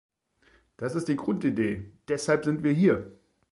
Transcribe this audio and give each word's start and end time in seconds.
Das 0.77 0.95
ist 0.95 1.09
die 1.09 1.15
Grundidee, 1.15 1.91
deshalb 2.07 2.45
sind 2.45 2.63
wir 2.63 2.71
hier! 2.71 3.19